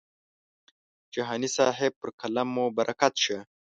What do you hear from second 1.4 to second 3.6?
صاحب پر قلم مو برکت شه.